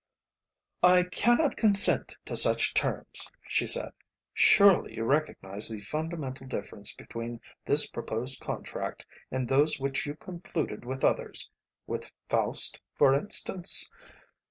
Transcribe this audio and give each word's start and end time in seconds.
"I 0.81 1.03
cannot 1.03 1.55
consent 1.57 2.17
to 2.25 2.35
such 2.35 2.73
terms," 2.73 3.27
she 3.47 3.67
said. 3.67 3.91
"Surely 4.33 4.95
you 4.95 5.03
recognise 5.03 5.69
the 5.69 5.79
fundamental 5.79 6.47
difference 6.47 6.91
between 6.95 7.39
this 7.67 7.85
proposed 7.85 8.41
contract 8.41 9.05
and 9.29 9.47
those 9.47 9.79
which 9.79 10.07
you 10.07 10.15
concluded 10.15 10.85
with 10.85 11.03
others 11.03 11.51
with 11.85 12.11
Faust, 12.29 12.79
for 12.95 13.13
instance? 13.13 13.91